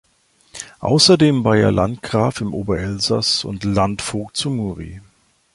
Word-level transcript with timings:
Außerdem 0.79 1.43
war 1.43 1.57
er 1.57 1.71
Landgraf 1.71 2.41
im 2.41 2.55
Ober-Elsass 2.55 3.43
und 3.45 3.63
Landvogt 3.63 4.35
zu 4.35 4.49
Muri. 4.49 4.99